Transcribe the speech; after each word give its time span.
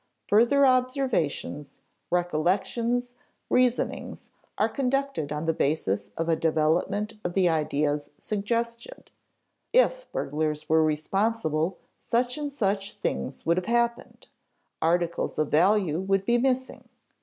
Further 0.29 0.65
observations, 0.65 1.77
recollections, 2.09 3.13
reasonings 3.51 4.31
are 4.57 4.67
conducted 4.67 5.31
on 5.31 5.45
the 5.45 5.53
basis 5.53 6.09
of 6.17 6.27
a 6.27 6.35
development 6.35 7.13
of 7.23 7.35
the 7.35 7.47
ideas 7.47 8.09
suggested: 8.17 9.11
if 9.71 10.11
burglars 10.11 10.67
were 10.67 10.83
responsible, 10.83 11.77
such 11.99 12.35
and 12.35 12.51
such 12.51 12.93
things 12.93 13.45
would 13.45 13.57
have 13.57 13.67
happened; 13.67 14.25
articles 14.81 15.37
of 15.37 15.49
value 15.49 15.99
would 16.01 16.25
be 16.25 16.39
missing. 16.39 16.89